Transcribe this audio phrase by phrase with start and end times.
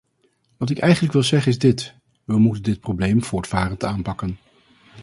[0.57, 4.37] Wat ik eigenlijk wil zeggen is dit: we moeten dit probleem voortvarend aanpakken.